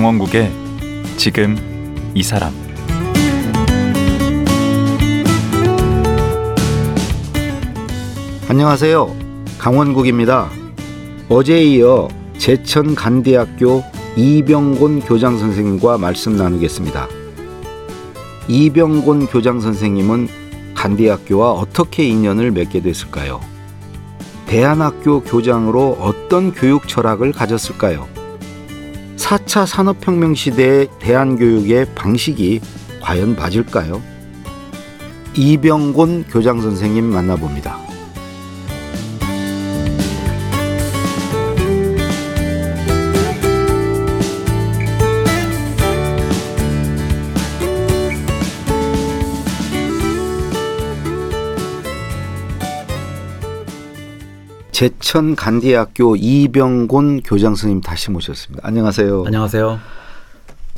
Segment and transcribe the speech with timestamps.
[0.00, 0.50] 강원국의
[1.18, 1.58] 지금
[2.14, 2.54] 이 사람
[8.48, 9.14] 안녕하세요.
[9.58, 10.48] 강원국입니다.
[11.28, 12.08] 어제에 이어
[12.38, 13.84] 제천 간대학교
[14.16, 17.06] 이병곤 교장 선생님과 말씀 나누겠습니다.
[18.48, 20.28] 이병곤 교장 선생님은
[20.76, 23.42] 간대학교와 어떻게 인연을 맺게 됐을까요?
[24.46, 28.19] 대한학교 교장으로 어떤 교육 철학을 가졌을까요?
[29.30, 32.60] 4차 산업혁명 시대의 대한교육의 방식이
[33.00, 34.02] 과연 맞을까요?
[35.36, 37.89] 이병곤 교장 선생님 만나봅니다.
[55.10, 58.64] 제천 간디학교 이병곤 교장 선생님 다시 모셨습니다.
[58.64, 59.24] 안녕하세요.
[59.26, 59.80] 안녕하세요.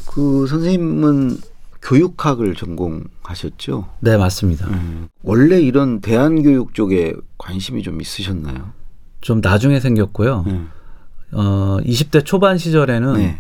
[0.06, 1.36] 그 선생님은
[1.82, 3.88] 교육학을 전공하셨죠?
[4.00, 4.68] 네, 맞습니다.
[4.68, 8.70] 음, 원래 이런 대한교육 쪽에 관심이 좀 있으셨나요?
[9.20, 10.44] 좀 나중에 생겼고요.
[10.46, 10.70] 음.
[11.32, 13.38] 어, 20대 초반 시절에는 네.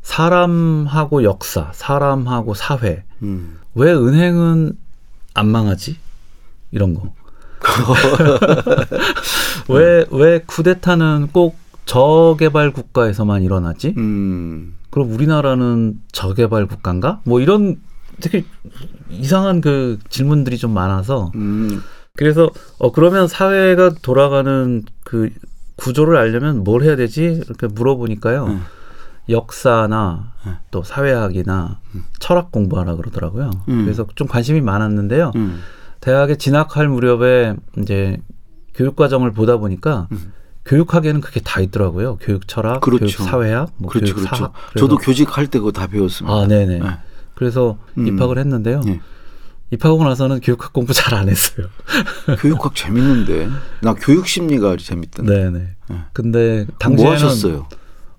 [0.00, 3.04] 사람하고 역사, 사람하고 사회.
[3.22, 3.58] 음.
[3.74, 4.72] 왜 은행은
[5.34, 5.98] 안 망하지?
[6.70, 7.12] 이런 거.
[9.68, 13.94] 왜, 왜 쿠데타는 꼭 저개발 국가에서만 일어나지?
[13.96, 14.76] 음.
[14.90, 17.20] 그럼 우리나라는 저개발 국가인가?
[17.24, 17.76] 뭐 이런
[18.20, 18.44] 되게
[19.10, 21.82] 이상한 그 질문들이 좀 많아서 음.
[22.16, 22.48] 그래서
[22.78, 25.30] 어 그러면 사회가 돌아가는 그
[25.76, 27.42] 구조를 알려면 뭘 해야 되지?
[27.44, 28.46] 이렇게 물어보니까요.
[28.46, 28.62] 음.
[29.28, 30.56] 역사나 음.
[30.70, 31.80] 또 사회학이나
[32.20, 33.50] 철학 공부하라 그러더라고요.
[33.68, 33.84] 음.
[33.84, 35.32] 그래서 좀 관심이 많았는데요.
[36.04, 36.06] 음.
[36.06, 38.18] 대학에 진학할 무렵에 이제
[38.74, 40.32] 교육 과정을 보다 보니까 음.
[40.66, 42.16] 교육학에는 그게 다 있더라고요.
[42.20, 43.00] 교육 철학, 그렇죠.
[43.18, 44.36] 교육 사회학, 뭐 그렇죠, 교육 그렇죠.
[44.36, 44.52] 사학.
[44.78, 46.34] 저도 그래서- 교직할 때 그거 다 배웠습니다.
[46.36, 46.78] 아, 네네.
[46.78, 46.86] 네.
[47.34, 48.06] 그래서 음.
[48.06, 48.82] 입학을 했는데요.
[48.86, 49.00] 예.
[49.70, 51.66] 입학하고 나서는 교육학 공부 잘 안 했어요.
[52.40, 53.48] 교육학 재밌는데
[53.82, 55.34] 나 교육 심리가 재밌던데.
[55.50, 55.58] 네네.
[55.90, 55.96] 네.
[56.12, 57.66] 근데 뭐 당시에는 하셨어요?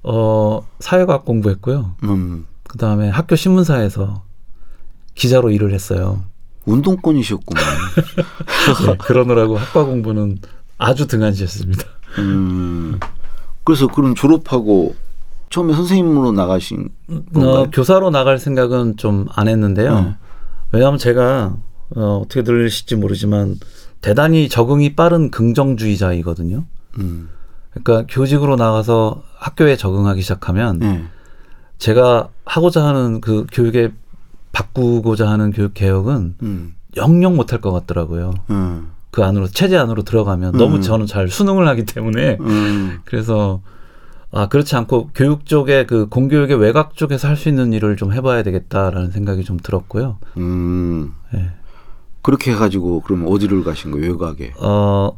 [0.04, 1.96] 어, 사회과학 공부했고요.
[2.04, 2.46] 음.
[2.68, 4.24] 그 다음에 학교 신문사에서
[5.16, 6.24] 기자로 일을 했어요.
[6.66, 7.64] 운동권이셨구만.
[8.88, 10.40] 네, 그러느라고 학과 공부는
[10.78, 11.84] 아주 등한시했습니다.
[12.20, 13.00] 음.
[13.64, 14.96] 그래서 그럼 졸업하고
[15.50, 16.90] 처음에 선생님으로 나가신
[17.34, 17.52] 건가요?
[17.54, 20.00] 어, 교사로 나갈 생각은 좀 안 했는데요.
[20.02, 20.16] 네.
[20.72, 21.56] 왜냐하면 제가
[21.96, 23.58] 어, 어떻게 들으실지 모르지만
[24.02, 26.66] 대단히 적응이 빠른 긍정주의자이거든요.
[27.00, 27.30] 음.
[27.72, 31.04] 그러니까 교직으로 나가서 학교에 적응하기 시작하면 네.
[31.78, 33.92] 제가 하고자 하는 그 교육에
[34.56, 36.76] 바꾸고자 하는 교육 개혁은 음.
[36.96, 38.34] 영영 못할 것 같더라고요.
[38.52, 38.92] 음.
[39.12, 40.58] 그 안으로 체제 안으로 들어가면 음.
[40.58, 43.00] 너무 저는 잘 수능을 하기 때문에 음.
[43.04, 43.62] 그래서
[44.32, 48.44] 아 그렇지 않고 교육 쪽에 그 공교육의 외곽 쪽에서 할 수 있는 일을 좀 해봐야
[48.44, 50.20] 되겠다라는 생각이 좀 들었고요.
[50.38, 51.12] 음.
[51.34, 51.52] 예.
[52.22, 54.12] 그렇게 해가지고 그럼 어디를 가신 거예요?
[54.14, 54.54] 외곽에?
[54.60, 55.18] 어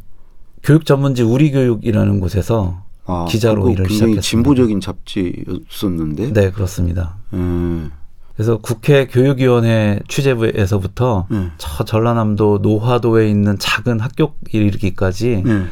[0.64, 4.22] 교육 전문지 우리 교육이라는 곳에서 아, 기자로 일을 굉장히 시작했습니다.
[4.22, 6.34] 진보적인 잡지였었는데.
[6.34, 7.18] 네 그렇습니다.
[7.34, 7.92] 음.
[8.38, 11.50] 그래서 국회 교육위원회 취재부에서부터 네.
[11.58, 15.66] 저 전라남도 노화도에 있는 작은 학교 이르기까지 네.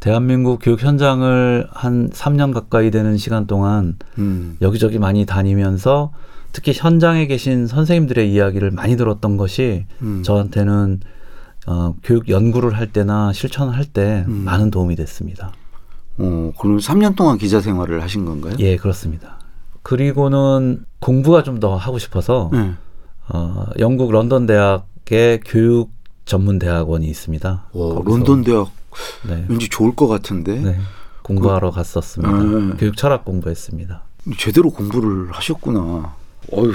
[0.00, 4.56] 대한민국 교육 현장을 한 3년 가까이 되는 시간 동안 음.
[4.62, 6.12] 여기저기 많이 다니면서
[6.52, 10.22] 특히 현장에 계신 선생님들의 이야기를 많이 들었던 것이 음.
[10.22, 11.00] 저한테는
[11.66, 14.44] 어, 교육 연구를 할 때나 실천을 할때 음.
[14.46, 15.52] 많은 도움이 됐습니다.
[16.16, 18.54] 어, 그럼 3년 동안 기자 생활을 하신 건가요?
[18.60, 19.37] 예, 그렇습니다.
[19.88, 22.74] 그리고는 공부가 좀 더 하고 싶어서 네.
[23.30, 25.90] 어, 영국 런던 대학의 교육
[26.26, 27.64] 전문 대학원이 있습니다.
[27.72, 28.68] 와, 런던 대학
[29.26, 30.78] 네, 왠지 좋을 것 같은데 네,
[31.22, 32.30] 공부하러 갔었습니다.
[32.32, 32.76] 음.
[32.78, 34.02] 교육 철학 공부했습니다.
[34.36, 36.14] 제대로 공부를 하셨구나.
[36.52, 36.74] 어유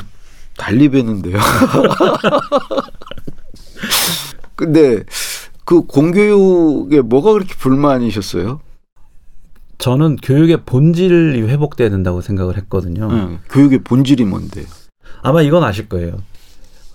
[0.57, 1.38] 달리 배는데요.
[4.55, 5.03] 근데
[5.65, 8.59] 그 공교육에 뭐가 그렇게 불만이셨어요?
[9.77, 13.11] 저는 교육의 본질이 회복돼야 된다고 생각을 했거든요.
[13.11, 14.65] 네, 교육의 본질이 뭔데요?
[15.21, 16.17] 아마 이건 아실 거예요.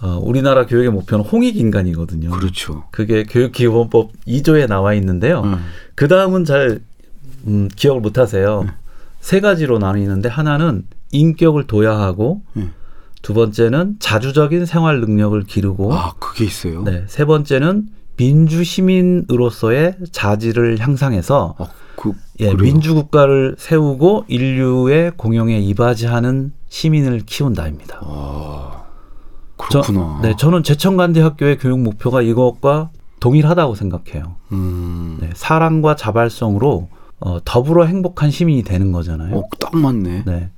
[0.00, 2.30] 어, 우리나라 교육의 목표는 홍익 인간이거든요.
[2.30, 2.84] 그렇죠.
[2.92, 5.44] 그게 교육기본법 2조에 나와 있는데요.
[5.44, 5.56] 네.
[5.96, 6.80] 그 다음은 잘
[7.46, 8.66] 음, 기억을 못 하세요.
[9.20, 12.68] 세 가지로 나뉘는데 하나는 인격을 도야하고 네.
[13.22, 16.84] 두 번째는 자주적인 생활 능력을 기르고 아 그게 있어요.
[16.84, 17.88] 네, 세 번째는
[18.18, 21.66] 민주 시민으로서의 자질을 향상해서 아,
[21.96, 22.52] 그 예?
[22.54, 28.00] 민주 국가를 세우고 인류의 공영에 이바지하는 시민을 키운다입니다.
[28.02, 28.82] 아
[29.70, 30.20] 저- 그렇구나.
[30.22, 34.36] 네, 저는 제천간대학교의 교육 목표가 이것과 동일하다고 생각해요.
[34.52, 35.18] 음.
[35.20, 36.88] 네, 사랑과 자발성으로
[37.20, 39.36] 어, 더불어 행복한 시민이 되는 거잖아요.
[39.36, 40.22] 어, 딱 맞네.
[40.26, 40.50] 네.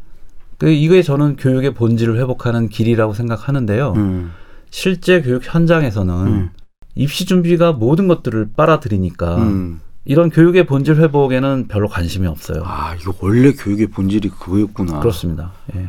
[0.59, 3.95] 그 이게 저는 교육의 본질을 회복하는 길이라고 생각하는데요.
[3.97, 4.33] 음.
[4.71, 6.51] 실제 교육 현장에서는 음.
[6.95, 9.81] 입시 준비가 모든 것들을 빨아들이니까 음.
[10.05, 12.63] 이런 교육의 본질 회복에는 별로 관심이 없어요.
[12.65, 15.01] 아 이거 원래 교육의 본질이 그거였구나.
[15.01, 15.53] 그렇습니다.
[15.77, 15.89] 예.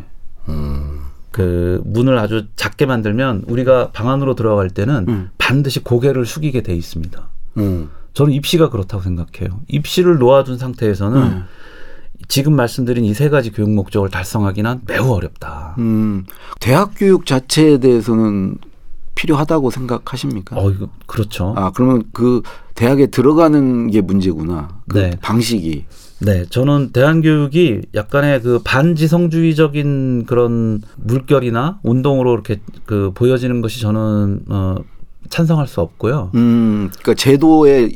[0.49, 0.99] 음.
[1.31, 5.29] 그 문을 아주 작게 만들면 우리가 방 안으로 들어갈 때는 음.
[5.37, 7.29] 반드시 고개를 숙이게 돼 있습니다.
[7.57, 7.89] 음.
[8.13, 9.61] 저는 입시가 그렇다고 생각해요.
[9.69, 11.43] 입시를 놓아둔 상태에서는 음.
[12.27, 15.75] 지금 말씀드린 이 세 가지 교육 목적을 달성하기는 매우 어렵다.
[15.79, 16.25] 음.
[16.59, 18.57] 대학 교육 자체에 대해서는
[19.21, 20.57] 필요하다고 생각하십니까?
[20.57, 21.53] 어, 이거 그렇죠.
[21.55, 22.41] 아 그러면 그
[22.73, 24.81] 대학에 들어가는 게 문제구나.
[24.87, 25.11] 그 네.
[25.21, 25.85] 방식이.
[26.21, 34.75] 네, 저는 대한교육이 약간의 그 반지성주의적인 그런 물결이나 운동으로 이렇게 그 보여지는 것이 저는 어,
[35.29, 36.31] 찬성할 수 없고요.
[36.33, 36.89] 음.
[37.01, 37.91] 그러니까 제도에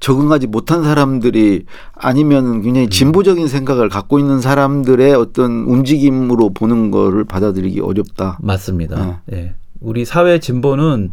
[0.00, 2.62] 적응하지 못한 사람들이 아니면 음.
[2.62, 8.38] 굉장히 진보적인 생각을 갖고 있는 사람들의 어떤 움직임으로 보는 거를 받아들이기 어렵다.
[8.42, 9.22] 맞습니다.
[9.32, 9.54] 예.
[9.84, 11.12] 우리 사회 진보는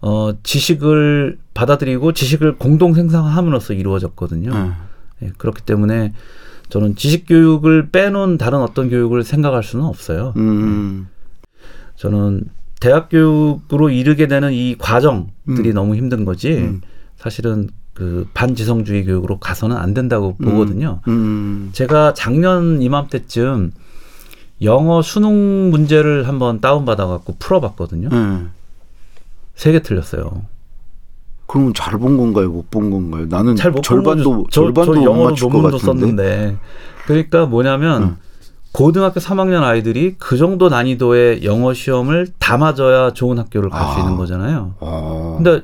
[0.00, 4.52] 어, 지식을 받아들이고 지식을 공동 생산함으로써 이루어졌거든요.
[4.52, 4.72] 음.
[5.22, 6.12] 예, 그렇기 때문에
[6.68, 10.32] 저는 지식 교육을 빼놓은 다른 어떤 교육을 생각할 수는 없어요.
[10.36, 11.08] 음.
[11.96, 12.44] 저는
[12.80, 15.74] 대학 교육으로 이르게 되는 이 과정들이 음.
[15.74, 16.80] 너무 힘든 거지 음.
[17.16, 21.00] 사실은 그 반지성주의 교육으로 가서는 안 된다고 보거든요.
[21.08, 21.70] 음.
[21.72, 23.72] 제가 작년 이맘때쯤
[24.62, 28.08] 영어 수능 문제를 한번 다운받아 갖고 풀어봤거든요.
[28.12, 28.52] 음.
[29.54, 30.42] 세개 틀렸어요.
[31.46, 32.50] 그러면 잘본 건가요?
[32.50, 33.26] 못 본 건가요?
[33.28, 35.78] 나는 잘못 절반도 저, 절반도 저못 영어로 논문도.
[35.78, 36.56] 썼는데
[37.06, 38.16] 그러니까 뭐냐면 응.
[38.72, 43.98] 고등학교 3학년 아이들이 그 정도 난이도의 영어 시험을 다 맞아야 좋은 학교를 갈수 아.
[44.00, 44.74] 있는 거잖아요.
[44.80, 45.34] 어.
[45.42, 45.60] 근데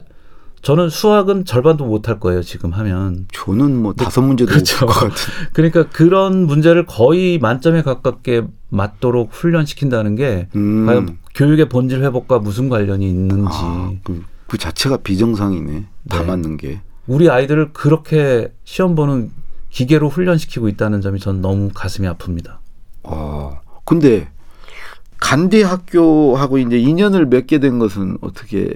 [0.63, 3.27] 저는 수학은 절반도 못 할 거예요 지금 하면.
[3.33, 4.87] 저는 뭐 다섯 문제도 그렇죠.
[4.87, 5.33] 못볼것 같은.
[5.53, 10.87] 그러니까 그런 문제를 거의 만점에 가깝게 맞도록 훈련시킨다는 게 음.
[10.87, 15.85] 과연 교육의 본질 회복과 무슨 관련이 있는지 아, 그, 그 자체가 비정상이네.
[16.09, 16.27] 다 네.
[16.27, 16.81] 맞는 게.
[17.07, 19.31] 우리 아이들을 그렇게 시험 보는
[19.71, 22.59] 기계로 훈련시키고 있다는 점이 전 너무 가슴이 아픕니다.
[23.05, 23.61] 어.
[23.85, 24.29] 근데
[25.21, 28.73] 간대 학교하고 이제 인연을 맺게 된 것은 어떻게?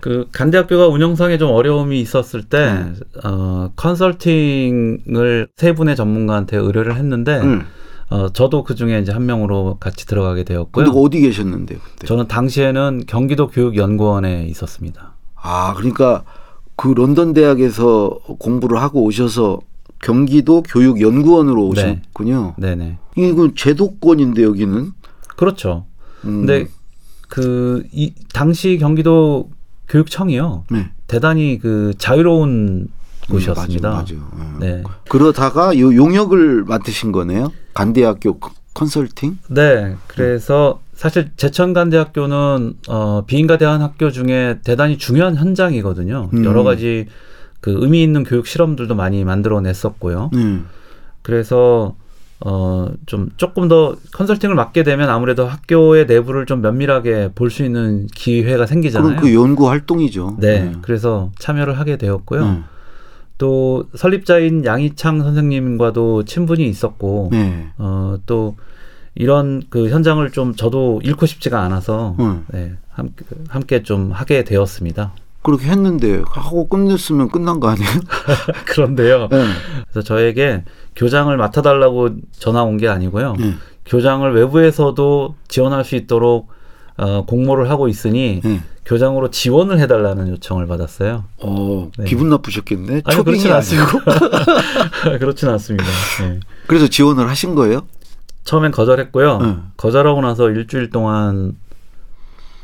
[0.00, 2.92] 그 간대학교가 운영상에 좀 어려움이 있었을 때 네.
[3.24, 7.62] 어, 컨설팅을 세 분의 전문가한테 의뢰를 했는데 응.
[8.10, 10.84] 어, 저도 그 중에 이제 한 명으로 같이 들어가게 되었고요.
[10.84, 12.06] 근데 어디 계셨는데요 그때?
[12.06, 15.14] 저는 당시에는 경기도 교육연구원에 있었습니다.
[15.34, 16.24] 아 그러니까
[16.76, 19.60] 그 런던 대학에서 공부를 하고 오셔서
[20.02, 22.00] 경기도 교육연구원으로 네.
[22.12, 22.54] 오셨군요.
[22.58, 22.98] 네네.
[23.16, 24.92] 이건 제도권인데 여기는.
[25.36, 25.86] 그렇죠.
[26.24, 26.46] 음.
[26.46, 26.66] 근데
[27.28, 29.50] 그 이 당시 경기도
[29.88, 30.90] 교육청이요 네.
[31.06, 32.88] 대단히 그 자유로운
[33.30, 33.90] 곳이었습니다.
[33.90, 34.58] 맞아, 맞아.
[34.60, 34.82] 네.
[35.08, 37.52] 그러다가 요 용역을 맡으신 거네요.
[37.74, 39.38] 간대학교 컨- 컨설팅.
[39.48, 39.96] 네.
[40.06, 46.30] 그래서 사실 제천간대학교는 어, 비인가 대한 학교 중에 대단히 중요한 현장이거든요.
[46.32, 46.44] 음.
[46.44, 47.06] 여러 가지
[47.60, 50.30] 그 의미 있는 교육 실험들도 많이 만들어냈었고요.
[50.32, 50.60] 네.
[51.22, 51.96] 그래서
[52.40, 58.06] 어, 좀 조금 더 컨설팅을 맡게 되면 아무래도 학교의 내부를 좀 면밀하게 볼 수 있는
[58.08, 59.08] 기회가 생기잖아요.
[59.08, 60.36] 그럼 그 연구 활동이죠.
[60.38, 60.72] 네.
[60.82, 62.44] 그래서 참여를 하게 되었고요.
[62.44, 62.60] 네.
[63.38, 67.68] 또 설립자인 양희창 선생님과도 친분이 있었고 네.
[67.78, 68.56] 어, 또
[69.14, 72.34] 이런 그 현장을 좀 저도 잃고 싶지가 않아서 네.
[72.52, 75.12] 네, 함께, 함께 좀 하게 되었습니다.
[75.46, 77.88] 그렇게 했는데 하고 끝냈으면 끝난 거 아니에요?
[78.66, 79.28] 그런데요.
[79.30, 79.44] 네.
[79.90, 80.64] 그래서 저에게
[80.96, 83.36] 교장을 맡아달라고 전화 온 게 아니고요.
[83.38, 83.54] 네.
[83.86, 86.48] 교장을 외부에서도 지원할 수 있도록
[86.98, 88.60] 어, 공모를 하고 있으니 네.
[88.84, 91.24] 교장으로 지원을 해달라는 요청을 받았어요.
[91.42, 92.04] 어, 네.
[92.06, 93.02] 기분 나쁘셨겠네.
[93.04, 93.48] 아니 초빙이.
[93.50, 94.00] 아니고.
[95.20, 95.84] 그렇진 않습니다.
[96.22, 96.40] 네.
[96.66, 97.82] 그래서 지원을 하신 거예요?
[98.44, 99.38] 처음엔 거절했고요.
[99.38, 99.56] 네.
[99.76, 101.56] 거절하고 나서 일주일 동안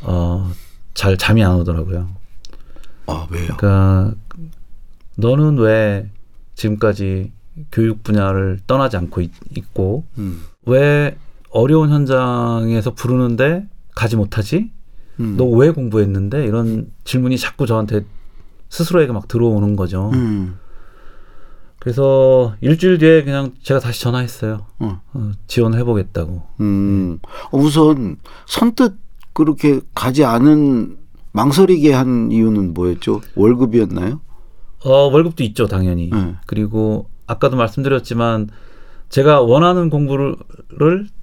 [0.02, 0.50] 어,
[0.94, 2.08] 잘 잠이 안 오더라고요.
[3.12, 3.56] 아 왜요?
[3.56, 4.14] 그러니까
[5.16, 6.10] 너는 왜
[6.54, 7.32] 지금까지
[7.70, 9.30] 교육 분야를 떠나지 않고 있,
[9.74, 10.42] 고 음.
[10.64, 11.16] 왜
[11.50, 14.70] 어려운 현장에서 부르는데 가지 못하지?
[15.20, 15.36] 음.
[15.36, 16.46] 너왜 공부했는데?
[16.46, 18.04] 이런 질문이 자꾸 저한테
[18.70, 20.10] 스스로에게 막 들어오는 거죠.
[20.14, 20.58] 음.
[21.78, 24.66] 그래서 일주일 뒤에 그냥 제가 다시 전화했어요.
[24.78, 25.02] 어.
[25.12, 26.42] 어, 지원해 보겠다고.
[26.60, 27.18] 음.
[27.50, 28.16] 우선
[28.46, 28.94] 선뜻
[29.32, 31.01] 그렇게 가지 않은
[31.32, 33.20] 망설이게 한 이유는 뭐였죠?
[33.34, 34.20] 월급이었나요?
[34.84, 36.10] 어, 월급도 있죠, 당연히.
[36.10, 36.34] 네.
[36.46, 38.48] 그리고 아까도 말씀드렸지만
[39.08, 40.36] 제가 원하는 공부를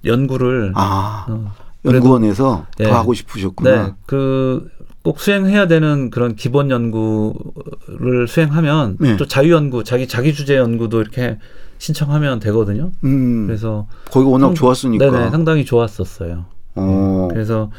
[0.04, 1.52] 연구를 아 어,
[1.84, 2.84] 연구원에서 네.
[2.84, 3.86] 더 하고 싶으셨구나.
[3.86, 9.16] 네, 그꼭 수행해야 되는 그런 기본 연구를 수행하면 네.
[9.16, 11.38] 또 자유 연구, 자기 자기 주제 연구도 이렇게
[11.78, 12.92] 신청하면 되거든요.
[13.04, 13.46] 음.
[13.46, 15.10] 그래서 거기 워낙 상- 좋았으니까.
[15.10, 16.44] 네네 상당히 좋았었어요.
[16.76, 17.28] 어.
[17.30, 17.70] 그래서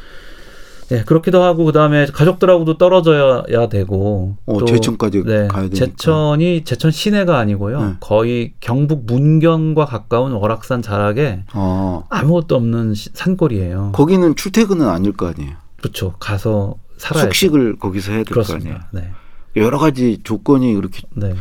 [0.92, 5.76] 네, 그렇기도 하고 그다음에 가족들하고도 떨어져야 되고 어, 제천까지 네, 가야 되니까.
[5.76, 7.80] 제천이 제천 시내가 아니고요.
[7.82, 7.92] 네.
[8.00, 12.04] 거의 경북 문경과 가까운 월악산 자락에 어.
[12.10, 13.92] 아무것도 없는 시- 산골이에요.
[13.94, 15.52] 거기는 출퇴근은 아닐 거 아니에요.
[15.78, 16.14] 그렇죠.
[16.18, 18.76] 가서 살아야 숙식을 거기서 해야 될 거 아니에요.
[18.92, 19.10] 네.
[19.56, 21.32] 여러 가지 조건이 그렇게 네.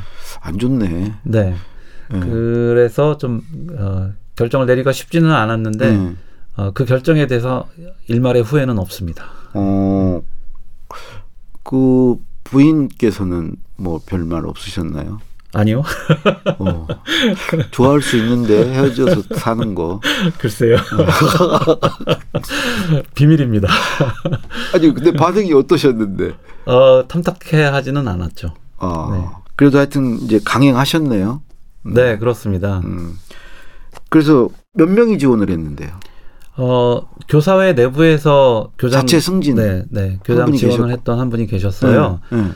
[0.41, 1.13] 안 좋네.
[1.23, 1.55] 네.
[2.13, 2.19] 예.
[2.19, 3.41] 그래서 좀
[3.77, 6.17] 어, 결정을 내리기가 쉽지는 않았는데 음.
[6.57, 7.67] 어, 그 결정에 대해서
[8.07, 9.25] 일말의 후회는 없습니다.
[9.53, 10.21] 어,
[11.63, 15.19] 그 부인께서는 뭐 별말 없으셨나요?
[15.53, 15.83] 아니요.
[16.59, 16.87] 어,
[17.71, 19.99] 좋아할 수 있는데 헤어져서 사는 거.
[20.37, 20.77] 글쎄요.
[23.15, 23.67] 비밀입니다.
[24.73, 26.33] 아니 근데 반응이 어떠셨는데?
[26.65, 28.53] 어, 탐탁해 하지는 않았죠.
[28.77, 29.25] 아, 네.
[29.57, 31.41] 그래도 하여튼 이제 강행하셨네요.
[31.83, 32.79] 네, 그렇습니다.
[32.85, 33.17] 음.
[34.09, 35.99] 그래서 몇 명이 지원을 했는데요.
[36.57, 39.55] 어, 교사회 내부에서 교장 자체 승진.
[39.55, 40.19] 네, 네.
[40.25, 40.91] 교장 지원을 계셨고.
[40.91, 42.19] 했던 한 분이 계셨어요.
[42.31, 42.47] 네, 네.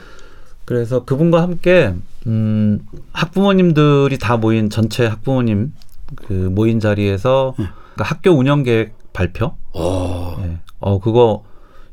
[0.66, 1.94] 그래서 그분과 함께
[2.28, 2.80] 음,
[3.14, 5.74] 학부모님들이 다 모인 전체 학부모님
[6.16, 7.66] 그 모인 자리에서 네.
[7.94, 9.54] 그러니까 학교 운영 계획 발표.
[9.74, 10.60] 어, 네.
[10.80, 11.44] 어, 그거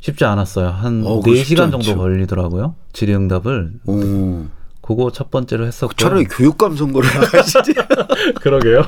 [0.01, 0.69] 쉽지 않았어요.
[0.69, 1.97] 한 어, 그거 쉽지 4시간 정도.
[1.97, 2.75] 걸리더라고요.
[2.93, 3.73] 질의응답을.
[3.87, 4.45] 오.
[4.83, 5.95] 그거 첫 번째로 했었고.
[5.95, 7.73] 차라리 교육감 선거를 나가시지.
[8.43, 8.83] 그러게요.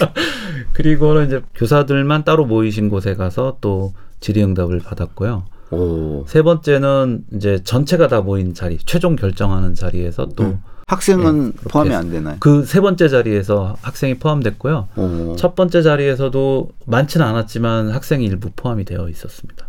[0.72, 5.44] 그리고는 이제 교사들만 따로 모이신 곳에 가서 또 질의응답을 받았고요.
[5.70, 6.24] 오.
[6.26, 10.58] 세 번째는 이제 전체가 다 모인 자리, 최종 결정하는 자리에서 또그세 네.
[10.88, 11.94] 학생은 네, 그렇게 포함이.
[11.94, 12.36] 안 되나요?
[12.80, 14.88] 번째 자리에서 학생이 포함됐고요.
[14.96, 15.36] 오.
[15.36, 19.68] 첫 번째 자리에서도 많지는 않았지만 학생이 일부 포함이 되어 있었습니다.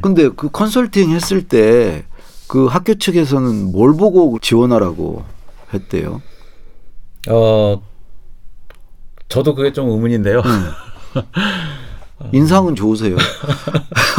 [0.00, 2.04] 근데 그 컨설팅 했을 때
[2.48, 5.24] 그 학교 측에서는 뭘 보고 지원하라고
[5.72, 6.20] 했대요?
[7.30, 7.82] 어,
[9.28, 10.42] 저도 그게 좀 의문인데요.
[12.32, 13.16] 인상은 좋으세요.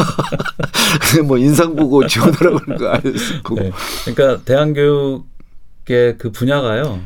[1.28, 3.62] 뭐 인상 보고 지원하라고 그런 거 아니었을 거고.
[3.62, 3.72] 네.
[4.06, 7.00] 그러니까 대한 교육의 그 분야가요,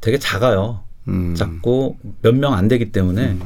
[0.00, 0.80] 되게 작아요.
[1.08, 1.34] 음.
[1.36, 3.38] 작고 몇 명 안 되기 때문에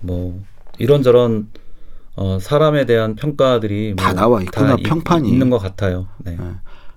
[0.00, 0.40] 뭐
[0.78, 1.48] 이런저런
[2.20, 5.28] 어, 사람에 대한 평가들이 다 뭐 나와 있구나, 다 이- 평판이.
[5.30, 6.06] 있는 것 같아요.
[6.18, 6.36] 네.
[6.38, 6.44] 네.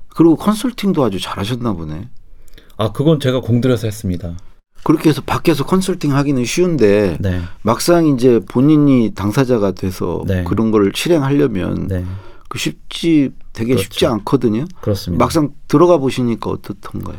[0.09, 2.09] 그리고 컨설팅도 아주 잘하셨나 보네.
[2.77, 4.35] 아 그건 제가 공들여서 했습니다.
[4.83, 10.43] 그렇게 해서 밖에서 컨설팅 하기는 쉬운데 네, 막상 이제 본인이 당사자가 돼서 네.
[10.43, 12.03] 그런 거를 실행하려면 네,
[12.49, 14.13] 그 쉽지 되게 쉽지 그렇죠.
[14.15, 14.65] 않거든요.
[14.81, 15.23] 그렇습니다.
[15.23, 17.15] 막상 들어가 보시니까 어떻던가요?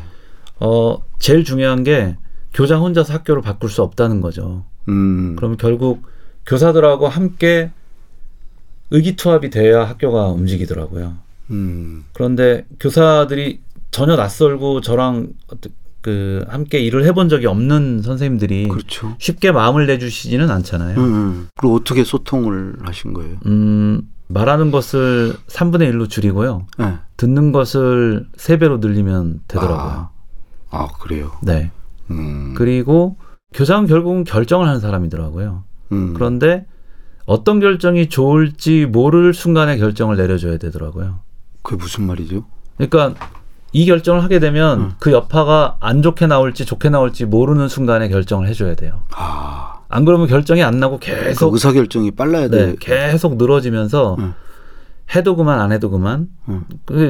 [0.61, 2.16] 어 제일 중요한 게
[2.52, 4.66] 교장 혼자서 학교를 바꿀 수 없다는 거죠.
[4.88, 5.34] 음.
[5.37, 6.02] 그러면 결국
[6.46, 7.70] 교사들하고 함께
[8.90, 11.14] 의기투합이 돼야 학교가 움직이더라고요.
[11.50, 12.04] 음.
[12.12, 13.60] 그런데 교사들이
[13.90, 15.32] 전혀 낯설고 저랑
[16.00, 19.14] 그 함께 일을 해본 적이 없는 선생님들이 그렇죠.
[19.18, 20.98] 쉽게 마음을 내주시지는 않잖아요.
[20.98, 21.48] 음, 음.
[21.56, 23.38] 그리고 어떻게 소통을 하신 거예요?
[23.46, 26.66] 음, 말하는 것을 3분의 1로 줄이고요.
[26.78, 26.98] 네.
[27.16, 29.78] 듣는 것을 3배로 늘리면 되더라고요.
[29.78, 30.10] 아,
[30.70, 31.32] 아 그래요.
[31.42, 31.70] 네.
[32.10, 32.52] 음.
[32.54, 33.16] 그리고
[33.54, 35.62] 교장은 결국은 결정을 하는 사람이더라고요.
[35.92, 36.14] 음.
[36.14, 36.66] 그런데
[37.26, 41.20] 어떤 결정이 좋을지 모를 순간에 결정을 내려줘야 되더라고요.
[41.62, 42.44] 그게 무슨 말이죠?
[42.76, 43.14] 그러니까
[43.72, 44.92] 이 결정을 하게 되면 음.
[44.98, 49.02] 그 여파가 안 좋게 나올지 좋게 나올지 모르는 순간에 결정을 해줘야 돼요.
[49.12, 52.76] 아, 안 그러면 결정이 안 나고 그 계속 의사 결정이 빨라야 네, 돼.
[52.78, 54.34] 계속 늘어지면서 음.
[55.14, 56.28] 해도 그만 안 해도 그만.
[56.48, 56.64] 음.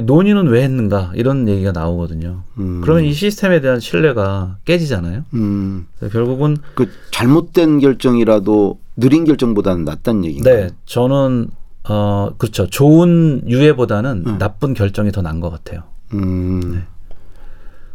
[0.05, 2.43] 논의는 왜 했는가 이런 얘기가 나오거든요.
[2.59, 2.81] 음.
[2.83, 5.25] 그러면 이 시스템에 대한 신뢰가 깨지잖아요.
[5.35, 5.87] 음.
[6.13, 10.55] 결국은 그 잘못된 결정이라도 느린 결정보다는 낫다는 얘기인가요?
[10.55, 11.49] 네 저는
[11.89, 14.39] 어 그렇죠 좋은 유예보다는 음.
[14.39, 15.83] 나쁜 결정이 더 나은 것 같아요.
[16.13, 16.61] 음.
[16.75, 16.83] 네.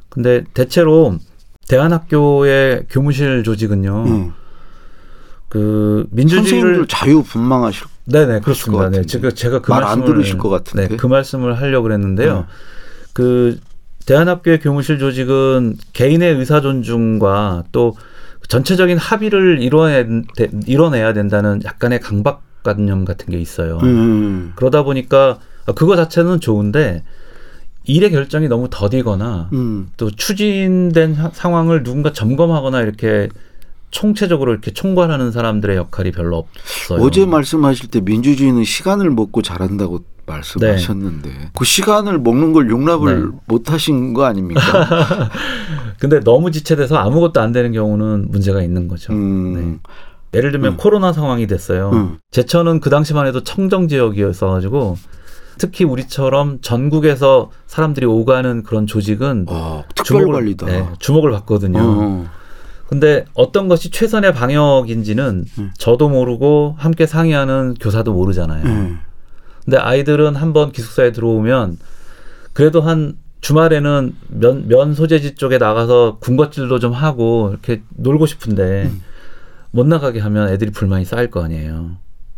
[0.09, 1.15] 근데 대체로
[1.67, 4.33] 대안학교의 교무실 조직은요 음.
[5.47, 8.89] 그 민주주의를 자유분방하실 네네 것 그렇습니다.
[8.89, 9.07] 네, 같은데.
[9.07, 10.87] 제가 제가 그 말안 들으실 것 같은데.
[10.87, 12.39] 네, 그 말씀을 하려고 그랬는데요.
[12.39, 12.43] 음.
[13.13, 13.59] 그
[14.05, 17.95] 대한학교의 교무실 조직은 개인의 의사 존중과 또
[18.47, 20.05] 전체적인 합의를 이뤄내,
[20.65, 23.79] 이뤄내야 된다는 약간의 강박관념 같은 게 있어요.
[23.83, 24.53] 음.
[24.55, 25.39] 그러다 보니까
[25.75, 27.03] 그거 자체는 좋은데
[27.85, 29.89] 일의 결정이 너무 더디거나 음.
[29.97, 33.29] 또 추진된 사- 상황을 누군가 점검하거나 이렇게
[33.91, 37.01] 총체적으로 이렇게 총괄하는 사람들의 역할이 별로 없어요.
[37.03, 43.37] 어제 말씀하실 때 민주주의는 시간을 먹고 잘한다고 말씀하셨는데 그 시간을 먹는 걸 용납을 네.
[43.45, 44.61] 못 하신 거 아닙니까?
[45.99, 49.13] 근데 너무 지체돼서 아무것도 안 되는 경우는 문제가 있는 거죠.
[49.13, 49.53] 음.
[49.53, 50.37] 네.
[50.37, 50.77] 예를 들면 음.
[50.77, 51.89] 코로나 상황이 됐어요.
[51.93, 52.17] 음.
[52.31, 54.97] 제천은 그 당시만 해도 청정 지역이었어 가지고
[55.57, 60.65] 특히 우리처럼 전국에서 사람들이 오가는 그런 조직은 어, 특별 관리다.
[60.67, 61.79] 네, 주목을 받거든요.
[61.81, 62.25] 어.
[62.87, 65.71] 근데 어떤 것이 최선의 방역인지는 음.
[65.77, 68.97] 저도 모르고 함께 상의하는 교사도 모르잖아요.
[69.59, 69.65] 예.
[69.65, 71.77] 근데 아이들은 한번 기숙사에 들어오면
[72.53, 79.01] 그래도 한 주말에는 면, 면 소재지 쪽에 나가서 군것질도 좀 하고 이렇게 놀고 싶은데 음.
[79.71, 81.91] 못 나가게 하면 애들이 불만이 쌓일 거 아니에요.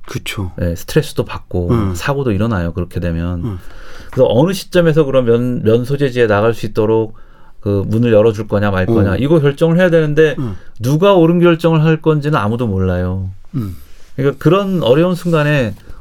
[0.06, 0.52] 그렇죠.
[0.58, 1.96] 네, 스트레스도 받고 음.
[1.96, 2.74] 사고도 일어나요.
[2.74, 3.44] 그렇게 되면.
[3.46, 3.58] 음.
[4.12, 7.16] 그래서 어느 시점에서 그런 면, 면 소재지에 나갈 수 있도록
[7.62, 9.18] 그 문을 열어줄 거냐 말 거냐 음.
[9.20, 10.56] 이거 결정을 해야 되는데 음.
[10.80, 13.30] 누가 옳은 결정을 할 건지는 아무도 몰라요.
[13.56, 13.76] 음.
[14.16, 16.01] 그러니까 그런 어려운 순간에 이-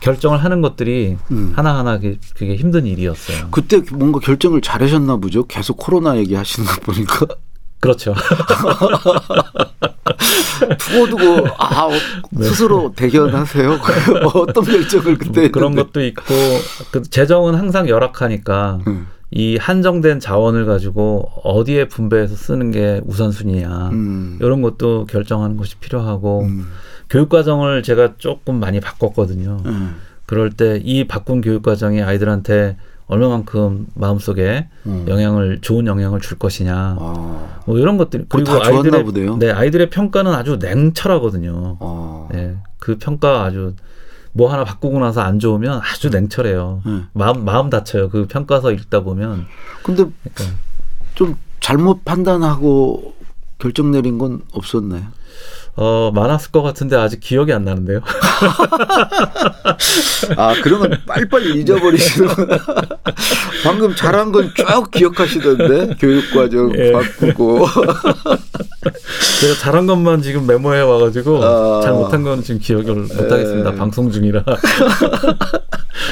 [0.00, 1.52] 결정을 하는 것들이 음.
[1.56, 3.48] 하나하나 그게, 힘든 일이었어요.
[3.50, 5.46] 그때 뭔가 결정을 잘하셨나 보죠.
[5.46, 7.26] 계속 코로나 얘기하시는 거 보니까
[7.80, 8.14] 그렇죠.
[10.78, 11.90] 두고 두고 아 어,
[12.30, 12.44] 네.
[12.44, 13.78] 스스로 대견하세요.
[14.34, 15.82] 어떤 결정을 그때 뭐 그런 했는데.
[15.82, 16.24] 것도 있고
[16.90, 19.08] 그 재정은 항상 열악하니까 음.
[19.30, 24.38] 이 한정된 자원을 가지고 어디에 분배해서 쓰는 게 우선순위냐 음.
[24.40, 26.68] 이런 것도 결정하는 것이 필요하고 음.
[27.14, 29.62] 교육 과정을 제가 조금 많이 바꿨거든요.
[29.66, 29.94] 음.
[30.26, 35.04] 그럴 때 이 바꾼 교육 과정이 아이들한테 얼마만큼 마음속에 음.
[35.06, 37.60] 영향을 좋은 영향을 줄 것이냐 아.
[37.66, 39.36] 뭐 이런 것들 그리고 아이들의 보네요.
[39.36, 41.76] 네 아이들의 평가는 아주 냉철하거든요.
[41.80, 42.28] 아.
[42.32, 43.74] 네, 그 평가 아주
[44.32, 46.82] 뭐 하나 바꾸고 나서 안 좋으면 아주 냉철해요.
[46.84, 47.02] 네.
[47.12, 48.08] 마음 마음 다쳐요.
[48.08, 49.46] 그 평가서 읽다 보면
[49.84, 50.04] 근데
[50.34, 50.58] 그러니까
[51.14, 53.14] 좀 잘못 판단하고
[53.58, 55.04] 결정 내린 건 없었나요?
[55.76, 58.00] 어 많았을 것 같은데 아직 기억이 안 나는데요.
[60.36, 62.58] 아건 빨리빨리 잊어버리시는구나.
[63.64, 66.92] 방금 잘한 건 쭉 기억하시던데 교육과정 예.
[66.92, 67.66] 바꾸고.
[69.40, 71.80] 제가 잘한 것만 지금 메모해 와가지고 아.
[71.82, 73.72] 잘 못한 건 지금 기억을 못하겠습니다.
[73.72, 73.76] 예.
[73.76, 74.44] 방송 중이라.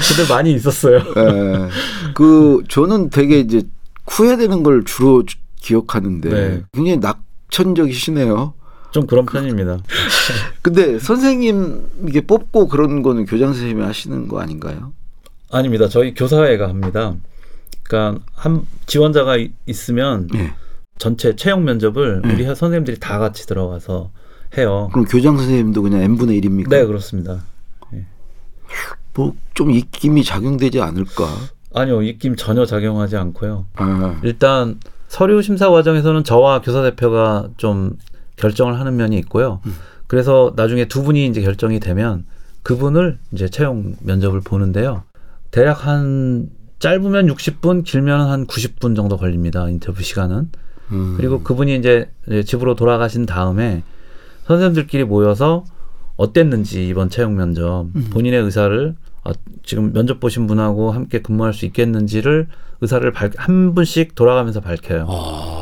[0.08, 0.96] 근데 많이 있었어요.
[0.98, 1.68] 예.
[2.14, 3.62] 그 저는 되게 이제
[4.08, 6.62] 후회되는 걸 주로 주- 기억하는데 네.
[6.72, 8.54] 굉장히 낙천적이시네요.
[8.92, 9.78] 좀 그런 편입니다.
[10.60, 14.92] 근데 선생님 이게 뽑고 그런 거는 교장 선생님이 하시는 거 아닌가요?
[15.50, 15.88] 아닙니다.
[15.88, 17.14] 저희 교사회가 합니다.
[17.82, 20.52] 그러니까 한 지원자가 이- 있으면 네.
[20.98, 22.34] 전체 채용 면접을 네.
[22.34, 24.10] 우리 선생님들이 다 같이 들어가서
[24.58, 24.88] 해요.
[24.92, 26.68] 그럼 교장 선생님도 그냥 n 분의 1입니까?
[26.68, 27.44] 네, 그렇습니다.
[29.14, 31.26] 뭐좀 입김이 작용되지 않을까?
[31.74, 33.66] 아니요, 입김 전혀 작용하지 않고요.
[33.74, 34.78] 아, 일단
[35.08, 37.92] 서류 심사 과정에서는 저와 교사 대표가 좀
[38.42, 39.60] 결정을 하는 면이 있고요.
[39.66, 39.74] 음.
[40.08, 42.26] 그래서 나중에 두 분이 이제 결정이 되면
[42.64, 45.04] 그분을 이제 채용 면접을 보는데요.
[45.50, 46.50] 대략 한
[46.80, 49.68] 짧으면 60분, 길면 한 90분 정도 걸립니다.
[49.68, 50.50] 인터뷰 시간은.
[50.90, 51.14] 음.
[51.16, 52.10] 그리고 그분이 이제
[52.44, 53.84] 집으로 돌아가신 다음에
[54.46, 55.64] 선생님들끼리 모여서
[56.16, 58.10] 어땠는지 이번 채용 면접 음.
[58.10, 62.48] 본인의 의사를 아, 지금 면접 보신 분하고 함께 근무할 수 있겠는지를
[62.80, 65.06] 의사를 밝, 한 분씩 돌아가면서 밝혀요.
[65.08, 65.61] 아,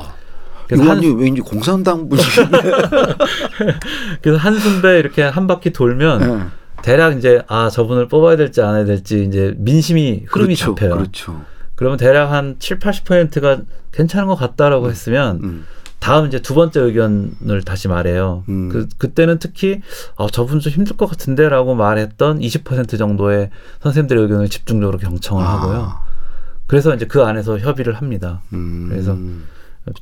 [0.71, 1.19] 그래서 이거 한, 한...
[1.19, 2.49] 왠지 공산당 분이시네.
[4.23, 6.47] 그래서 한순배 이렇게 한 바퀴 돌면 네.
[6.83, 10.97] 대략 이제 아 저분을 뽑아야 될지 안 해야 될지 이제 민심이 흐름이 그렇죠, 잡혀요.
[10.97, 11.45] 그렇죠.
[11.75, 15.67] 그러면 대략 한 7, 80%가 괜찮은 것 같다라고 했으면 음.
[15.99, 18.45] 다음 이제 두 번째 의견을 다시 말해요.
[18.49, 18.69] 음.
[18.71, 19.81] 그 그때는 특히
[20.17, 23.51] 아, 저분 좀 힘들 것 같은데라고 말했던 20% 정도의
[23.83, 25.79] 선생님들의 의견을 집중적으로 경청을 하고요.
[25.79, 26.03] 아,
[26.67, 28.41] 그래서 이제 그 안에서 협의를 합니다.
[28.53, 28.87] 음.
[28.89, 29.17] 그래서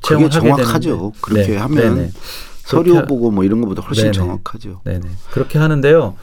[0.01, 1.13] 그게 정확하죠.
[1.21, 2.11] 그렇게 네, 하면 네네.
[2.63, 4.11] 서류 그렇게 보고 뭐 이런 것보다 훨씬 네네.
[4.13, 4.81] 정확하죠.
[4.83, 5.01] 네네.
[5.31, 6.15] 그렇게 하는데요.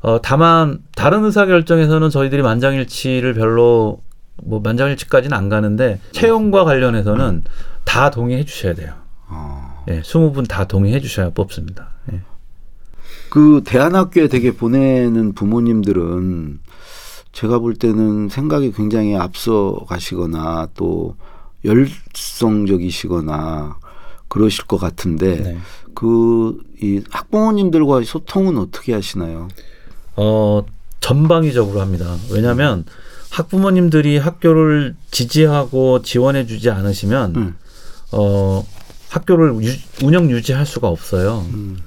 [0.00, 4.02] 어, 다만 다른 의사 결정에서는 저희들이 만장일치를 별로
[4.42, 7.44] 뭐 만장일치까지는 안 가는데 채용과 관련해서는
[7.84, 8.92] 다 동의해 주셔야 돼요.
[9.28, 9.82] 아.
[9.88, 11.88] 예, 20분 다 동의해 주셔야 뽑습니다.
[12.12, 12.20] 예.
[13.30, 16.60] 그 대안학교에 되게 보내는 부모님들은
[17.32, 21.16] 제가 볼 때는 생각이 굉장히 앞서 가시거나 또
[21.64, 23.76] 열성적이시거나
[24.28, 25.58] 그러실 것 같은데 네.
[25.94, 29.48] 그이 학부모님들과의 소통은 어떻게 하시나요?
[30.16, 30.64] 어,
[31.00, 32.16] 전방위적으로 합니다.
[32.30, 32.84] 왜냐하면
[33.30, 37.56] 학부모님들이 학교를 지지하고 지원해 주지 않으시면 음.
[38.12, 38.66] 어,
[39.10, 39.72] 학교를 유,
[40.04, 41.46] 운영 유지할 수가 없어요.
[41.52, 41.78] 음.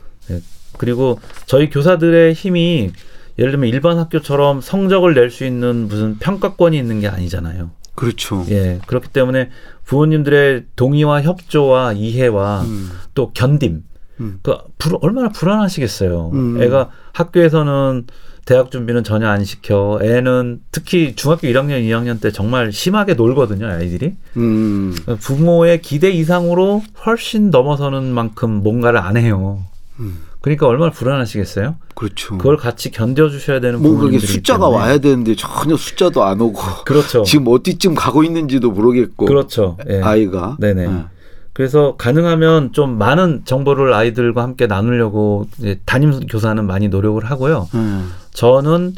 [0.78, 2.92] 그리고 저희 교사들의 힘이
[3.40, 7.72] 예를 들면 일반 학교처럼 성적을 낼 수 있는 무슨 평가권이 있는 게 아니잖아요.
[7.98, 8.46] 그렇죠.
[8.50, 8.80] 예.
[8.86, 9.50] 그렇기 때문에
[9.84, 12.92] 부모님들의 동의와 협조와 이해와 음.
[13.16, 13.82] 또 견딤.
[14.20, 14.40] 음.
[14.44, 16.30] 그 불, 얼마나 불안하시겠어요.
[16.32, 16.62] 음.
[16.62, 18.06] 애가 학교에서는
[18.46, 20.00] 대학 준비는 전혀 안 시켜.
[20.02, 24.16] 애는 특히 중학교 1학년, 2학년 때 정말 심하게 놀거든요, 아이들이.
[24.38, 24.96] 음.
[25.20, 29.66] 부모의 기대 이상으로 훨씬 넘어서는 만큼 뭔가를 안 해요.
[30.00, 30.20] 음.
[30.42, 31.76] 그러니까 얼마나 불안하시겠어요?
[31.96, 32.38] 그렇죠.
[32.38, 34.78] 그걸 같이 견뎌 주셔야 되는 이게 부모님들이기 숫자가 때문에.
[34.78, 37.24] 와야 되는데 전혀 숫자도 안 오고 그렇죠.
[37.26, 39.78] 지금 어디쯤 가고 있는지도 모르겠고 그렇죠.
[39.90, 40.02] 예.
[40.02, 40.84] 아이가 네네.
[40.84, 41.06] 예.
[41.54, 47.68] 그래서 가능하면 좀 많은 정보를 아이들과 함께 나누려고 이제 담임 교사는 많이 노력을 하고요.
[47.74, 48.12] 음.
[48.32, 48.94] 저는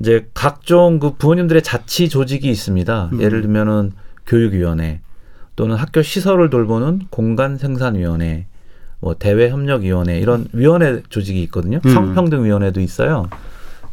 [0.00, 3.10] 이제 각종 그 부모님들의 자치 조직이 있습니다.
[3.12, 3.22] 음.
[3.22, 3.92] 예를 들면은
[4.26, 5.00] 교육위원회
[5.54, 8.46] 또는 학교 시설을 돌보는 공간생산위원회,
[9.00, 11.80] 뭐 대외협력위원회 이런 위원회 조직이 있거든요.
[11.84, 11.90] 음.
[11.94, 13.28] 성평등위원회도 있어요.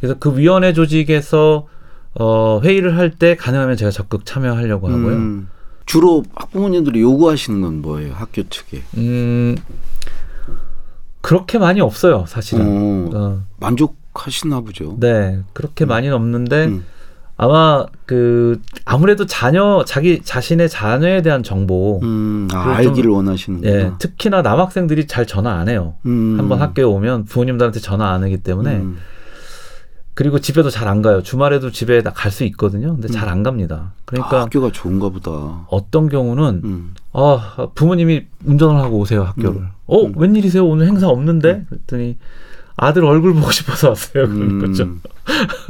[0.00, 1.66] 그래서 그 위원회 조직에서
[2.14, 5.14] 어, 회의를 할 때 가능하면 제가 적극 참여하려고 하고요.
[5.14, 5.48] 음.
[5.86, 8.12] 주로 학부모님들이 요구하시는 건 뭐예요?
[8.14, 8.82] 학교 측에.
[8.98, 9.56] 음,
[11.20, 12.66] 그렇게 많이 없어요, 사실은.
[12.66, 14.96] 어, 어, 만족하시나 보죠.
[15.00, 16.84] 네, 그렇게 많이는 없는데 음.
[17.40, 23.72] 아마 그 아무래도 자녀 자기 자신의 자녀에 대한 정보, 음, 아, 알기를 좀- 원하시는구나.
[23.72, 25.94] 예, 특히나 남학생들이 잘 전화 안 해요.
[26.04, 26.34] 음.
[26.36, 28.98] 한번 학교에 오면 부모님들한테 전화 안 하기 때문에 음.
[30.14, 31.22] 그리고 집에도 잘 안 가요.
[31.22, 32.94] 주말에도 집에 갈 수 있거든요.
[32.94, 33.92] 근데 잘 안 갑니다.
[33.94, 35.30] 아, 그러니까 학교가 좋은가 보다.
[35.68, 36.94] 어떤 경우는 음.
[37.12, 39.60] 아 부모님이 운전을 하고 오세요 학교를.
[39.60, 39.68] 음.
[39.86, 40.12] 어 음.
[40.16, 41.66] 웬일이세요 오늘 행사 없는데?
[41.68, 42.16] 그랬더니
[42.78, 44.28] 아들 얼굴 보고 싶어서 왔어요.
[44.28, 44.84] 그런 거죠.
[44.84, 45.00] 음.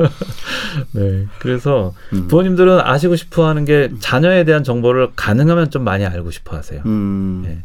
[0.92, 1.26] 네.
[1.38, 2.28] 그래서 음.
[2.28, 6.82] 부모님들은 아시고 싶어 하는 게 자녀에 대한 정보를 가능하면 좀 많이 알고 싶어 하세요.
[6.84, 7.42] 음.
[7.44, 7.64] 네.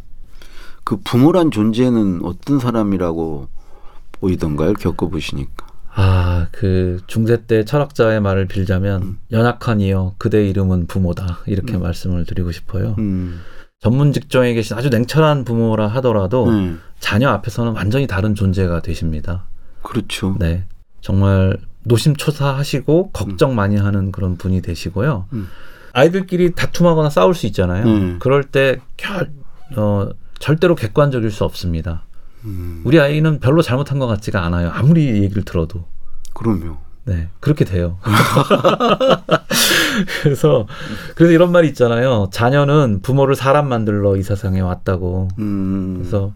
[0.85, 3.47] 그 부모란 존재는 어떤 사람이라고
[4.13, 4.73] 보이던가요?
[4.73, 5.67] 겪어보시니까.
[5.95, 9.17] 아, 그 중세 때 철학자의 말을 빌자면 음.
[9.31, 12.95] 연약한 이여 그대 이름은 부모다 이렇게 말씀을 드리고 싶어요.
[12.97, 13.41] 음.
[13.79, 16.75] 전문 직종에 계신 아주 냉철한 부모라 하더라도 네.
[17.03, 19.43] 자녀 앞에서는 완전히 다른 존재가 되십니다.
[19.81, 20.37] 그렇죠.
[20.39, 20.63] 네,
[21.01, 25.25] 정말 노심초사하시고 걱정 많이 하는 그런 분이 되시고요.
[25.33, 25.49] 음.
[25.91, 27.85] 아이들끼리 다툼하거나 싸울 수 있잖아요.
[27.85, 28.19] 음.
[28.19, 29.33] 그럴 때 결,
[29.75, 30.07] 어,
[30.39, 32.03] 절대로 객관적일 수 없습니다.
[32.45, 32.81] 음.
[32.85, 34.69] 우리 아이는 별로 잘못한 것 같지가 않아요.
[34.69, 35.85] 아무리 얘기를 들어도.
[36.33, 36.77] 그럼요.
[37.03, 37.99] 네, 그렇게 돼요.
[40.23, 40.67] 그래서
[41.15, 42.29] 그래서 이런 말이 있잖아요.
[42.31, 45.27] 자녀는 부모를 사람 만들러 이 세상에 왔다고.
[45.39, 45.95] 음.
[45.97, 46.31] 그래서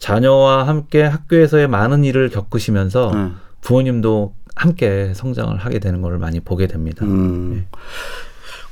[0.00, 3.30] 자녀와 함께 학교에서의 많은 일을 겪으시면서 네.
[3.60, 7.04] 부모님도 함께 성장을 하게 되는 걸 많이 보게 됩니다.
[7.06, 7.54] 음.
[7.54, 7.66] 네.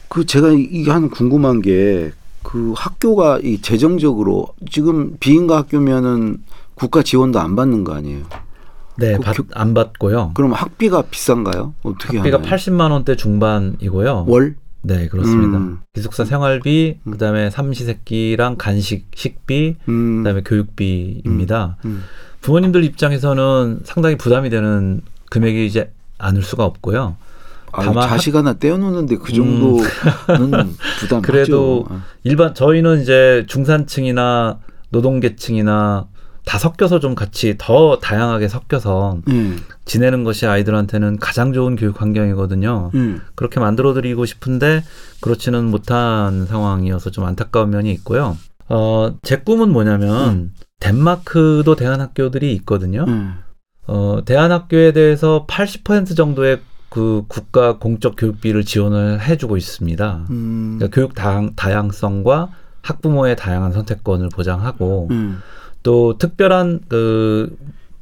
[0.09, 2.11] 그 제가 이게 한 궁금한 게
[2.45, 6.39] 그 학교가 이 재정적으로 지금 비인가 학교면은
[6.77, 8.23] 국가 지원도 안 받는 거 아니에요?
[8.97, 10.31] 네, 그 받- 교- 안 받고요.
[10.35, 11.75] 그럼 학비가 비싼가요?
[11.83, 12.51] 어떻게 학비가 하나요?
[12.51, 14.25] 80만 원대 중반이고요.
[14.29, 14.57] 월?
[14.83, 15.59] 네, 그렇습니다.
[15.59, 15.81] 음.
[15.93, 20.19] 기숙사 생활비, 그다음에 삼시세끼랑 간식, 식비, 음.
[20.19, 21.77] 그다음에 교육비입니다.
[21.85, 22.05] 음.
[22.41, 27.17] 부모님들 입장에서는 상당히 부담이 되는 금액이 이제 않을 수가 없고요.
[27.73, 29.85] 아, 다만 자식 하나 떼어놓는데 그 정도는
[31.01, 31.23] 부담하죠.
[31.23, 32.03] 그래도 아.
[32.25, 34.59] 일반 저희는 이제 중산층이나
[34.91, 36.07] 노동계층이나
[36.45, 39.57] 다 섞여서 좀 같이 더 다양하게 섞여서 예.
[39.85, 42.91] 지내는 것이 아이들한테는 가장 좋은 교육 환경이거든요.
[42.95, 43.17] 예.
[43.35, 44.83] 그렇게 만들어 드리고 싶은데
[45.21, 48.37] 그렇지는 못한 상황이어서 좀 안타까운 면이 있고요.
[48.69, 53.05] 어, 제 꿈은 뭐냐면 덴마크도 대안학교들이 있거든요.
[53.09, 53.49] 예.
[53.87, 60.27] 어, 대안학교에 대해서 80% 정도의 그 국가 공적 교육비를 지원을 해주고 있습니다.
[60.31, 60.77] 음.
[60.79, 62.49] 그러니까 교육 다양, 다양성과
[62.83, 65.17] 학부모의 다양한 선택권을 보장하고 예.
[65.89, 67.57] 또 특별한 그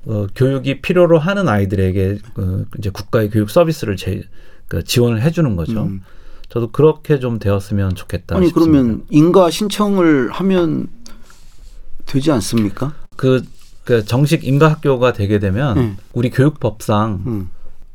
[0.07, 4.25] 어, 교육이 필요로 하는 아이들에게 그 이제 국가의 교육 서비스를 제,
[4.67, 5.85] 그 지원을 해주는 거죠.
[5.85, 6.03] 음.
[6.49, 8.35] 저도 그렇게 좀 되었으면 좋겠다.
[8.35, 8.73] 아니 싶습니다.
[8.73, 10.89] 그러면 인가 신청을 하면
[12.07, 12.93] 되지 않습니까?
[13.15, 13.45] 그,
[13.85, 15.97] 그 정식 인가 학교가 되게 되면 음.
[16.13, 17.51] 우리 교육법상 음.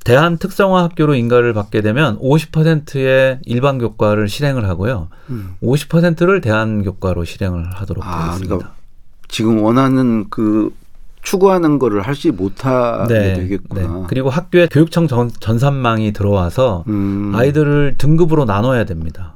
[0.06, 5.10] 대한 특성화 학교로 인가를 받게 되면 50%의 일반 교과를 실행을 하고요.
[5.32, 5.56] 음.
[5.62, 8.56] 50%를 대한 교과로 실행을 하도록 아, 하겠습니다.
[8.56, 8.81] 그러니까
[9.32, 10.72] 지금 원하는 그
[11.24, 14.06] 추구하는 거를 할지 못하게 되겠구나.
[14.08, 17.32] 그리고 학교에 교육청 전, 전산망이 들어와서 음.
[17.34, 19.36] 아이들을 등급으로 나눠야 됩니다.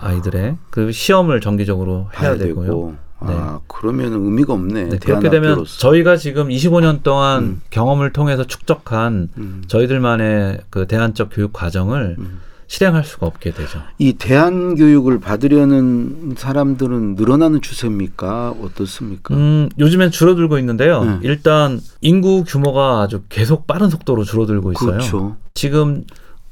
[0.00, 2.64] 아 이들의 그 시험을 정기적으로 해야 되고요.
[2.66, 2.94] 되고.
[3.20, 4.84] 아, 그러면 의미가 없네.
[4.84, 5.64] 네, 그렇게 되면.
[5.64, 7.62] 저희가 지금 25년 동안 음.
[7.70, 9.62] 경험을 통해서 축적한 음.
[9.68, 12.40] 저희들만의 그 대안적 교육 과정을 음.
[12.72, 13.82] 실행할 수가 없게 되죠.
[13.98, 18.54] 이 대안 교육을 받으려는 사람들은 늘어나는 추세입니까?
[18.62, 19.34] 어떻습니까?
[19.34, 21.04] 음, 요즘엔 줄어들고 있는데요.
[21.04, 21.18] 네.
[21.20, 24.92] 일단 인구 규모가 아주 계속 빠른 속도로 줄어들고 있어요.
[24.92, 25.36] 그렇죠.
[25.52, 26.04] 지금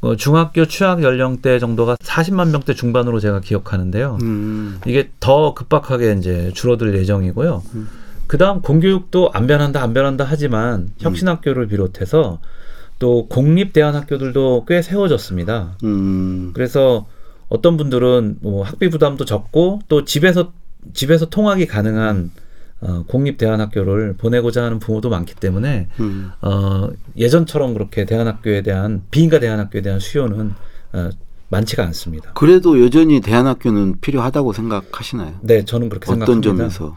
[0.03, 4.19] 어, 중학교 취학 연령대 정도가 40만 명대 중반으로 제가 기억하는데요.
[4.21, 4.79] 음.
[4.85, 7.63] 이게 더 급박하게 이제 줄어들 예정이고요.
[7.75, 7.89] 음.
[8.27, 12.41] 그다음 공교육도 안 변한다 안 변한다 하지만 혁신학교를 비롯해서
[13.01, 15.79] 또 공립 대안 학교들도 꽤 세워졌습니다.
[15.83, 16.53] 음.
[16.55, 17.07] 그래서
[17.49, 20.53] 어떤 분들은 뭐 학비 부담도 적고 또 집에서
[20.93, 22.31] 집에서 통학이 가능한
[22.83, 26.31] 어, 공립 대안학교를 보내고자 하는 부모도 많기 때문에 음.
[26.41, 30.53] 어, 예전처럼 그렇게 대안학교에 대한 비인가 대안학교에 대한 수요는
[30.93, 31.11] 어,
[31.49, 32.33] 많지가 않습니다.
[32.35, 35.35] 그래도 여전히 대안학교는 필요하다고 생각하시나요?
[35.41, 36.69] 네, 저는 그렇게 어떤 생각합니다.
[36.69, 36.97] 점에서?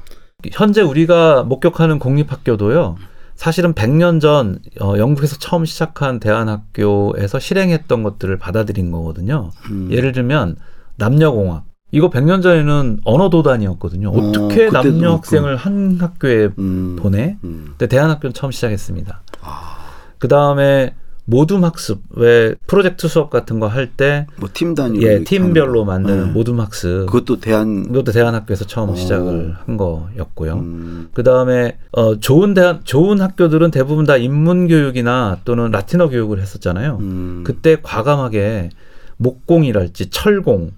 [0.51, 2.97] 현재 우리가 목격하는 공립학교도요.
[3.36, 9.52] 사실은 100년 전 어, 영국에서 처음 시작한 대안학교에서 실행했던 것들을 받아들인 거거든요.
[9.69, 9.89] 음.
[9.91, 10.56] 예를 들면
[10.98, 11.65] 남녀공학.
[11.91, 14.10] 이거 100년 전에는 언어 도단이었거든요.
[14.10, 15.13] 어, 어떻게 남녀.
[15.13, 16.96] 학생을 한 학교에 음.
[17.00, 17.38] 보내?
[17.43, 17.65] 음.
[17.78, 19.22] 근데 대안학교는 처음 시작했습니다.
[19.41, 19.78] 아,
[20.17, 25.12] 그 다음에 모둠 학습, 왜 프로젝트 수업 같은 거 할 때 뭐 팀 단위로 예,
[25.13, 25.86] 이렇게 팀별로.
[25.86, 26.31] 만드는 네.
[26.31, 27.05] 모둠 학습.
[27.05, 28.95] 그것도 대안 이것도 대안학교에서 처음 어.
[28.95, 30.53] 시작을 한 거였고요.
[30.55, 31.09] 음.
[31.13, 36.97] 그 다음에 어, 좋은 대한 좋은 학교들은 대부분 다 인문 교육이나 또는 라틴어 교육을 했었잖아요.
[36.99, 37.43] 음.
[37.45, 38.69] 그때 과감하게
[39.17, 40.71] 목공이랄지 철공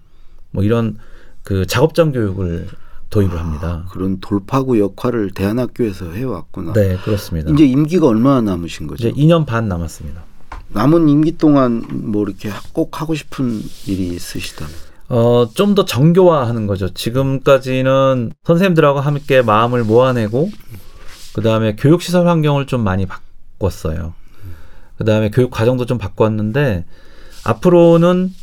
[0.52, 0.98] 뭐 이런
[1.44, 2.68] 그 작업장 교육을
[3.10, 3.86] 도입을 합니다.
[3.92, 6.74] 그런 돌파구 역할을 대안학교에서 해왔구나.
[6.74, 7.50] 네, 그렇습니다.
[7.52, 9.08] 이제 임기가 얼마나 남으신 거죠?
[9.08, 10.22] 이제 2년 반 남았습니다.
[10.76, 14.74] 남은 임기 동안 뭐 이렇게 꼭 하고 싶은 일이 있으시다면?
[15.08, 16.90] 어, 좀 더 정교화하는 거죠.
[16.94, 20.50] 지금까지는 선생님들하고 함께 마음을 모아내고,
[21.34, 24.14] 그 다음에 교육시설 환경을 좀 많이 바꿨어요.
[24.98, 26.86] 그 다음에 교육 과정도 좀 바꿨는데,
[27.46, 28.34] 앞으로는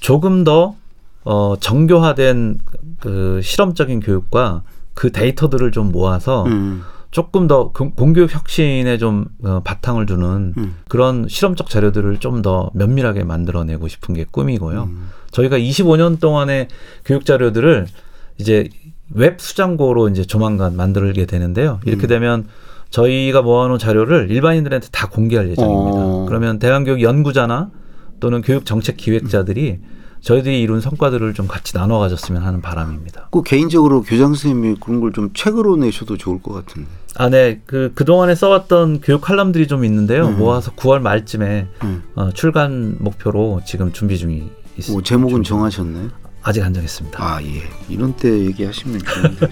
[0.00, 0.76] 조금 더,
[1.24, 2.58] 어, 정교화된
[3.00, 4.62] 그 실험적인 교육과
[4.94, 6.82] 그 데이터들을 좀 모아서 음.
[7.12, 10.76] 조금 더 공- 공교육 혁신에 좀 어, 바탕을 두는 음.
[10.88, 14.84] 그런 실험적 자료들을 좀 더 면밀하게 만들어내고 싶은 게 꿈이고요.
[14.84, 15.08] 음.
[15.30, 16.66] 저희가 25년 동안의
[17.04, 17.86] 교육 자료들을
[18.38, 18.68] 이제
[19.14, 21.78] 웹 수장고로 이제 조만간 만들게 되는데요.
[21.84, 22.08] 이렇게 음.
[22.08, 22.46] 되면
[22.90, 25.98] 저희가 모아놓은 자료를 일반인들한테 다 공개할 예정입니다.
[25.98, 26.24] 어.
[26.26, 27.70] 그러면 대한교육 연구자나
[28.20, 29.80] 또는 교육 정책 기획자들이
[30.22, 33.28] 저희들이 이룬 성과들을 좀 같이 나눠 가졌으면 하는 바람입니다.
[33.32, 36.88] 그 개인적으로 교장 선생님이 그런 걸 좀 책으로 내셔도 좋을 것 같은데.
[37.16, 37.60] 아, 네.
[37.66, 40.28] 그, 그동안에 써왔던 교육 칼럼들이 좀 있는데요.
[40.28, 40.38] 음.
[40.38, 42.02] 모아서 9월 말쯤에 음.
[42.14, 44.92] 어, 출간 목표로 지금 준비 중이 있습니다.
[44.92, 46.08] 뭐 제목은 정하셨나요?
[46.44, 47.22] 아직 안 정했습니다.
[47.22, 47.62] 아 예.
[47.88, 49.46] 이런 때 얘기하시면 좋은데.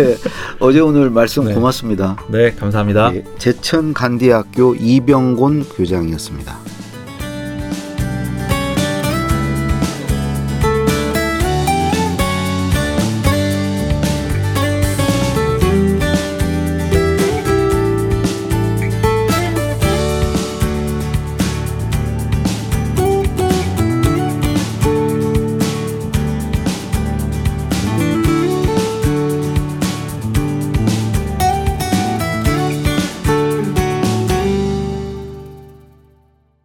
[0.00, 0.16] 예.
[0.58, 1.54] 어제 오늘 말씀 네.
[1.54, 2.16] 고맙습니다.
[2.28, 3.14] 네, 감사합니다.
[3.14, 3.24] 예.
[3.38, 6.58] 제천 간디학교 이병곤 교장이었습니다.